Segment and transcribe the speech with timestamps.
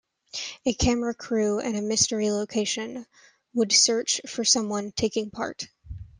[0.65, 3.05] A camera crew in a mystery location
[3.53, 5.67] would search for someone taking part.